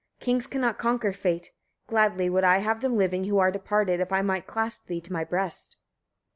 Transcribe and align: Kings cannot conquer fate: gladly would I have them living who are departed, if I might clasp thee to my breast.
Kings 0.19 0.47
cannot 0.47 0.79
conquer 0.79 1.13
fate: 1.13 1.51
gladly 1.85 2.27
would 2.27 2.43
I 2.43 2.57
have 2.57 2.81
them 2.81 2.97
living 2.97 3.25
who 3.25 3.37
are 3.37 3.51
departed, 3.51 3.99
if 3.99 4.11
I 4.11 4.23
might 4.23 4.47
clasp 4.47 4.87
thee 4.87 4.99
to 4.99 5.13
my 5.13 5.23
breast. 5.23 5.77